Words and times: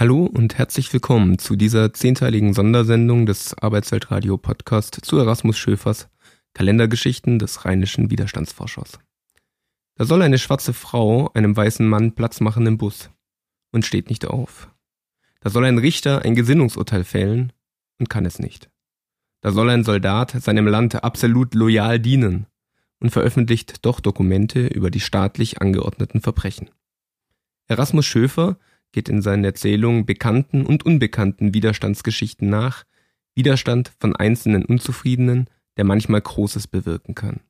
Hallo 0.00 0.26
und 0.26 0.56
herzlich 0.58 0.92
willkommen 0.92 1.40
zu 1.40 1.56
dieser 1.56 1.92
zehnteiligen 1.92 2.54
Sondersendung 2.54 3.26
des 3.26 3.58
Arbeitsweltradio 3.58 4.38
Podcast 4.38 4.96
zu 5.02 5.18
Erasmus 5.18 5.58
Schöfers 5.58 6.08
Kalendergeschichten 6.54 7.40
des 7.40 7.64
rheinischen 7.64 8.08
Widerstandsforschers. 8.08 9.00
Da 9.96 10.04
soll 10.04 10.22
eine 10.22 10.38
schwarze 10.38 10.72
Frau 10.72 11.32
einem 11.34 11.56
weißen 11.56 11.84
Mann 11.84 12.14
Platz 12.14 12.38
machen 12.38 12.64
im 12.68 12.78
Bus 12.78 13.10
und 13.72 13.84
steht 13.84 14.08
nicht 14.08 14.24
auf. 14.24 14.70
Da 15.40 15.50
soll 15.50 15.64
ein 15.64 15.78
Richter 15.78 16.22
ein 16.22 16.36
Gesinnungsurteil 16.36 17.02
fällen 17.02 17.52
und 17.98 18.08
kann 18.08 18.24
es 18.24 18.38
nicht. 18.38 18.70
Da 19.40 19.50
soll 19.50 19.68
ein 19.68 19.82
Soldat 19.82 20.30
seinem 20.30 20.68
Land 20.68 21.02
absolut 21.02 21.56
loyal 21.56 21.98
dienen 21.98 22.46
und 23.00 23.10
veröffentlicht 23.10 23.84
doch 23.84 23.98
Dokumente 23.98 24.64
über 24.68 24.92
die 24.92 25.00
staatlich 25.00 25.60
angeordneten 25.60 26.20
Verbrechen. 26.20 26.70
Erasmus 27.66 28.06
Schöfer 28.06 28.60
geht 28.92 29.08
in 29.08 29.22
seinen 29.22 29.44
Erzählungen 29.44 30.06
bekannten 30.06 30.64
und 30.64 30.84
unbekannten 30.84 31.54
Widerstandsgeschichten 31.54 32.48
nach, 32.48 32.84
Widerstand 33.34 33.92
von 34.00 34.16
einzelnen 34.16 34.64
Unzufriedenen, 34.64 35.48
der 35.76 35.84
manchmal 35.84 36.20
Großes 36.20 36.66
bewirken 36.66 37.14
kann. 37.14 37.40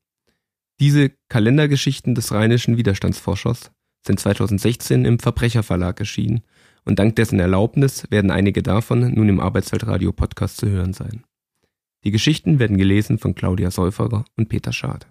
Diese 0.80 1.11
Kalendergeschichten 1.28 2.14
des 2.14 2.33
rheinischen 2.33 2.77
Widerstandsforschers 2.77 3.73
sind 4.06 4.20
2016 4.20 5.05
im 5.05 5.19
Verbrecherverlag 5.19 5.98
erschienen 5.98 6.42
und 6.84 6.98
dank 6.98 7.16
dessen 7.16 7.41
Erlaubnis 7.41 8.11
werden 8.11 8.30
einige 8.30 8.62
davon 8.62 9.12
nun 9.12 9.28
im 9.28 9.41
Arbeitsweltradio 9.41 10.12
Podcast 10.12 10.59
zu 10.59 10.69
hören 10.69 10.92
sein. 10.92 11.25
Die 12.05 12.11
Geschichten 12.11 12.59
werden 12.59 12.78
gelesen 12.78 13.19
von 13.19 13.34
Claudia 13.34 13.70
Säuferer 13.70 14.25
und 14.36 14.48
Peter 14.48 14.73
Schad. 14.73 15.09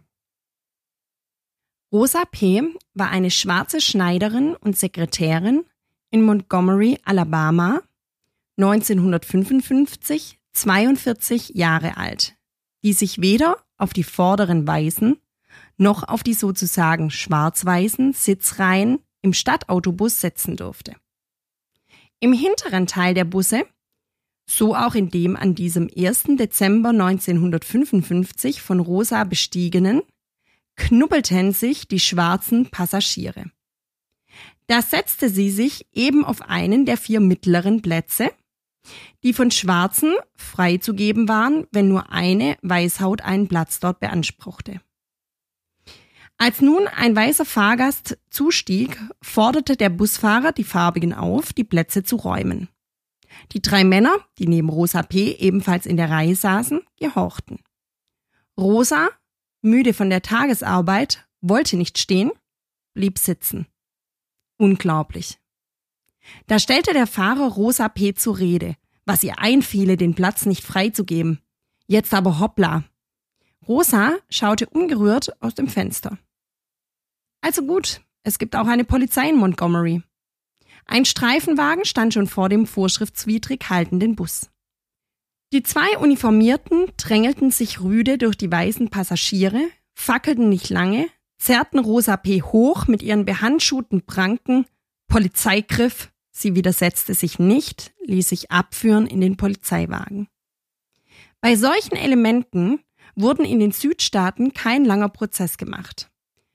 Rosa 1.91 2.23
P. 2.29 2.63
war 2.93 3.09
eine 3.09 3.31
schwarze 3.31 3.81
Schneiderin 3.81 4.55
und 4.55 4.77
Sekretärin 4.77 5.63
in 6.17 6.23
Montgomery, 6.23 6.99
Alabama, 7.05 7.81
1955, 8.57 10.39
42 10.53 11.49
Jahre 11.49 11.97
alt, 11.97 12.35
die 12.83 12.93
sich 12.93 13.21
weder 13.21 13.57
auf 13.77 13.93
die 13.93 14.03
vorderen 14.03 14.65
weißen 14.65 15.17
noch 15.77 16.03
auf 16.03 16.23
die 16.23 16.33
sozusagen 16.33 17.11
schwarz-weißen 17.11 18.13
Sitzreihen 18.13 18.99
im 19.21 19.33
Stadtautobus 19.33 20.19
setzen 20.21 20.55
durfte. 20.55 20.95
Im 22.19 22.33
hinteren 22.33 22.87
Teil 22.87 23.13
der 23.13 23.25
Busse, 23.25 23.63
so 24.49 24.75
auch 24.75 24.95
in 24.95 25.09
dem 25.09 25.35
an 25.35 25.53
diesem 25.53 25.87
1. 25.95 26.23
Dezember 26.39 26.89
1955 26.89 28.61
von 28.61 28.79
Rosa 28.79 29.23
bestiegenen, 29.23 30.01
knubbelten 30.75 31.51
sich 31.51 31.87
die 31.87 31.99
schwarzen 31.99 32.69
Passagiere. 32.69 33.51
Da 34.67 34.81
setzte 34.81 35.29
sie 35.29 35.49
sich 35.49 35.87
eben 35.93 36.25
auf 36.25 36.41
einen 36.41 36.85
der 36.85 36.97
vier 36.97 37.21
mittleren 37.21 37.81
Plätze, 37.81 38.31
die 39.23 39.33
von 39.33 39.51
Schwarzen 39.51 40.13
freizugeben 40.35 41.27
waren, 41.27 41.67
wenn 41.71 41.87
nur 41.87 42.11
eine 42.11 42.57
Weißhaut 42.61 43.21
einen 43.21 43.47
Platz 43.47 43.79
dort 43.79 43.99
beanspruchte. 43.99 44.81
Als 46.37 46.61
nun 46.61 46.87
ein 46.87 47.15
weißer 47.15 47.45
Fahrgast 47.45 48.17
zustieg, 48.29 49.01
forderte 49.21 49.75
der 49.75 49.89
Busfahrer 49.89 50.51
die 50.51 50.63
Farbigen 50.63 51.13
auf, 51.13 51.51
die 51.51 51.63
Plätze 51.63 52.03
zu 52.03 52.17
räumen. 52.17 52.69
Die 53.53 53.61
drei 53.61 53.83
Männer, 53.83 54.15
die 54.37 54.47
neben 54.47 54.69
Rosa 54.69 55.01
P. 55.01 55.31
ebenfalls 55.31 55.85
in 55.85 55.97
der 55.97 56.09
Reihe 56.09 56.35
saßen, 56.35 56.81
gehorchten. 56.99 57.59
Rosa, 58.57 59.09
müde 59.61 59.93
von 59.93 60.09
der 60.09 60.21
Tagesarbeit, 60.21 61.27
wollte 61.41 61.77
nicht 61.77 61.97
stehen, 61.97 62.31
blieb 62.93 63.17
sitzen. 63.17 63.67
Unglaublich. 64.57 65.39
Da 66.47 66.59
stellte 66.59 66.93
der 66.93 67.07
Fahrer 67.07 67.51
Rosa 67.51 67.89
P. 67.89 68.13
zur 68.13 68.39
Rede, 68.39 68.75
was 69.05 69.23
ihr 69.23 69.39
einfiele, 69.39 69.97
den 69.97 70.15
Platz 70.15 70.45
nicht 70.45 70.63
freizugeben. 70.63 71.39
Jetzt 71.87 72.13
aber 72.13 72.39
hoppla. 72.39 72.83
Rosa 73.67 74.17
schaute 74.29 74.67
ungerührt 74.67 75.41
aus 75.41 75.55
dem 75.55 75.67
Fenster. 75.67 76.17
Also 77.41 77.63
gut, 77.63 78.01
es 78.23 78.39
gibt 78.39 78.55
auch 78.55 78.67
eine 78.67 78.83
Polizei 78.83 79.29
in 79.29 79.37
Montgomery. 79.37 80.01
Ein 80.85 81.05
Streifenwagen 81.05 81.85
stand 81.85 82.13
schon 82.13 82.27
vor 82.27 82.49
dem 82.49 82.65
vorschriftswidrig 82.65 83.69
haltenden 83.69 84.15
Bus. 84.15 84.49
Die 85.53 85.63
zwei 85.63 85.97
Uniformierten 85.97 86.91
drängelten 86.97 87.51
sich 87.51 87.81
rüde 87.81 88.17
durch 88.17 88.35
die 88.35 88.51
weißen 88.51 88.89
Passagiere, 88.89 89.61
fackelten 89.93 90.49
nicht 90.49 90.69
lange, 90.69 91.07
zerrten 91.37 91.79
Rosa 91.79 92.17
P. 92.17 92.41
hoch 92.41 92.87
mit 92.87 93.01
ihren 93.01 93.25
behandschuhten 93.25 94.05
Pranken, 94.05 94.65
Polizeigriff, 95.07 96.11
sie 96.31 96.55
widersetzte 96.55 97.13
sich 97.13 97.39
nicht, 97.39 97.93
ließ 98.05 98.29
sich 98.29 98.51
abführen 98.51 99.07
in 99.07 99.21
den 99.21 99.37
Polizeiwagen. 99.37 100.27
Bei 101.41 101.55
solchen 101.55 101.95
Elementen 101.95 102.79
wurden 103.15 103.45
in 103.45 103.59
den 103.59 103.71
Südstaaten 103.71 104.53
kein 104.53 104.85
langer 104.85 105.09
Prozess 105.09 105.57
gemacht. 105.57 106.09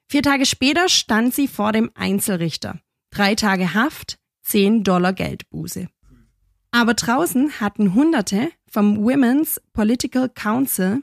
Vier 0.09 0.23
Tage 0.23 0.47
später 0.47 0.89
stand 0.89 1.35
sie 1.35 1.49
vor 1.49 1.73
dem 1.73 1.91
Einzelrichter. 1.95 2.81
Drei 3.11 3.35
Tage 3.35 3.75
Haft, 3.75 4.19
zehn 4.43 4.85
Dollar 4.85 5.13
Geldbuße. 5.13 5.89
Aber 6.71 6.95
draußen 6.95 7.61
hatten 7.61 7.95
Hunderte 7.95 8.51
vom 8.67 8.99
Women's 8.99 9.61
Political 9.73 10.29
Council 10.29 11.03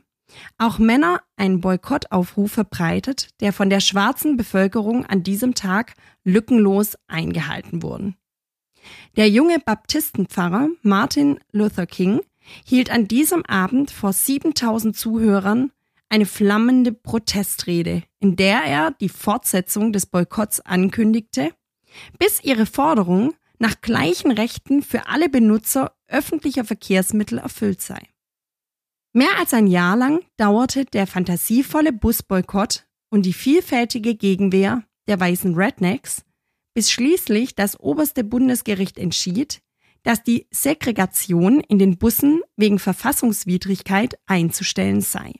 auch 0.58 0.80
Männer 0.80 1.22
einen 1.36 1.62
Boykottaufruf 1.62 2.52
verbreitet, 2.52 3.30
der 3.42 3.54
von 3.54 3.70
der 3.70 3.80
schwarzen 3.80 4.38
Bevölkerung 4.38 5.06
an 5.06 5.24
diesem 5.24 5.56
Tag 5.56 5.94
lückenlos 6.24 6.98
eingehalten 7.08 7.82
wurde. 7.82 8.14
Der 9.18 9.30
junge 9.30 9.60
Baptistenpfarrer 9.60 10.70
Martin 10.82 11.40
Luther 11.52 11.86
King 11.86 12.22
hielt 12.66 12.90
an 12.92 13.08
diesem 13.08 13.46
Abend 13.46 13.92
vor 13.92 14.14
7000 14.14 14.96
Zuhörern 14.96 15.72
eine 16.10 16.26
flammende 16.26 16.92
Protestrede, 16.92 18.04
in 18.20 18.36
der 18.36 18.64
er 18.64 18.92
die 18.92 19.10
Fortsetzung 19.10 19.94
des 19.94 20.08
Boykotts 20.08 20.60
ankündigte, 20.62 21.52
bis 22.18 22.44
ihre 22.44 22.66
Forderung 22.66 23.36
nach 23.60 23.82
gleichen 23.82 24.32
Rechten 24.32 24.82
für 24.82 25.08
alle 25.08 25.30
Benutzer 25.30 25.94
öffentlicher 26.08 26.64
Verkehrsmittel 26.64 27.38
erfüllt 27.38 27.82
sei. 27.82 28.00
Mehr 29.12 29.40
als 29.40 29.54
ein 29.54 29.66
Jahr 29.66 29.96
lang 29.98 30.24
dauerte 30.38 30.86
der 30.86 31.08
fantasievolle 31.08 31.92
Busboykott 31.92 32.86
und 33.10 33.26
die 33.26 33.34
vielfältige 33.34 34.16
Gegenwehr 34.16 34.84
der 35.08 35.20
weißen 35.20 35.56
Rednecks, 35.56 36.24
bis 36.76 36.92
schließlich 36.92 37.56
das 37.56 37.80
oberste 37.80 38.24
Bundesgericht 38.24 39.00
entschied, 39.00 39.62
dass 40.04 40.24
die 40.24 40.48
Segregation 40.52 41.60
in 41.62 41.80
den 41.80 41.98
Bussen 41.98 42.42
wegen 42.56 42.78
Verfassungswidrigkeit 42.78 44.20
einzustellen 44.28 45.02
sei. 45.02 45.34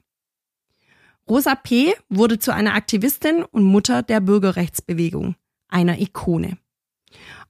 Rosa 1.30 1.54
P. 1.54 1.94
wurde 2.10 2.40
zu 2.40 2.52
einer 2.52 2.74
Aktivistin 2.74 3.44
und 3.44 3.64
Mutter 3.64 4.02
der 4.02 4.20
Bürgerrechtsbewegung, 4.20 5.36
einer 5.68 6.00
Ikone. 6.00 6.58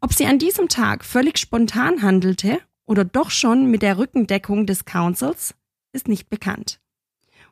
Ob 0.02 0.14
sie 0.14 0.26
an 0.26 0.38
diesem 0.38 0.68
Tag 0.68 1.06
völlig 1.06 1.38
spontan 1.38 2.02
handelte 2.02 2.60
oder 2.86 3.06
doch 3.06 3.32
schon 3.32 3.72
mit 3.72 3.82
der 3.82 3.98
Rückendeckung 3.98 4.66
des 4.66 4.84
Councils, 4.84 5.56
ist 5.94 6.08
nicht 6.08 6.30
bekannt. 6.30 6.80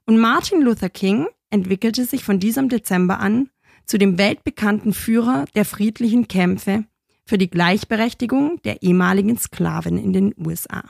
Und 0.05 0.19
Martin 0.19 0.61
Luther 0.61 0.89
King 0.89 1.27
entwickelte 1.49 2.05
sich 2.05 2.23
von 2.23 2.39
diesem 2.39 2.69
Dezember 2.69 3.19
an 3.19 3.49
zu 3.85 3.97
dem 3.97 4.17
weltbekannten 4.17 4.93
Führer 4.93 5.45
der 5.55 5.65
friedlichen 5.65 6.27
Kämpfe 6.27 6.85
für 7.25 7.37
die 7.37 7.49
Gleichberechtigung 7.49 8.61
der 8.63 8.83
ehemaligen 8.83 9.37
Sklaven 9.37 9.97
in 9.97 10.13
den 10.13 10.33
USA. 10.37 10.83